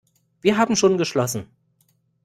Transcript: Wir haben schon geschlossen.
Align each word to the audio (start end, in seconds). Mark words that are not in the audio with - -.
Wir 0.41 0.57
haben 0.57 0.75
schon 0.75 0.97
geschlossen. 0.97 1.45